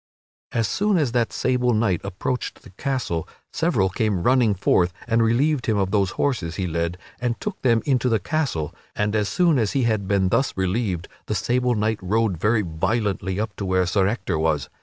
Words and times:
As 0.51 0.67
soon 0.67 0.97
as 0.97 1.11
that 1.11 1.31
sable 1.31 1.75
knight 1.75 2.01
approached 2.03 2.63
the 2.63 2.71
castle, 2.71 3.27
several 3.53 3.87
came 3.87 4.23
running 4.23 4.55
forth 4.55 4.91
and 5.07 5.21
relieved 5.21 5.67
him 5.67 5.77
of 5.77 5.91
those 5.91 6.09
horses 6.17 6.55
he 6.55 6.65
led 6.65 6.97
and 7.19 7.39
took 7.39 7.61
them 7.61 7.83
into 7.85 8.09
the 8.09 8.17
castle, 8.17 8.73
and 8.95 9.15
as 9.15 9.29
soon 9.29 9.59
as 9.59 9.73
he 9.73 9.83
had 9.83 10.07
been 10.07 10.29
thus 10.29 10.57
relieved 10.57 11.07
the 11.27 11.35
sable 11.35 11.75
knight 11.75 11.99
rode 12.01 12.35
very 12.39 12.63
violently 12.63 13.39
up 13.39 13.55
to 13.57 13.63
where 13.67 13.85
Sir 13.85 14.07
Ector 14.07 14.39
was. 14.39 14.69